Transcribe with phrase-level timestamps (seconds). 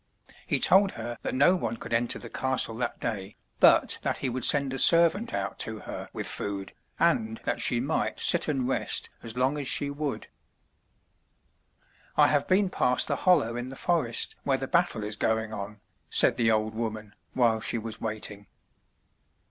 [0.47, 4.29] He told her that no one could enter the castle that day, but that he
[4.29, 8.67] would send a servant out to her with food, and that she might sit and
[8.67, 10.25] rest as long as she would.
[12.15, 14.67] 207 MY BOOK HOUSE "I have been past the hollow in the forest where the
[14.67, 15.79] battle is going on,"
[16.09, 18.47] said the old woman, while she was waiting.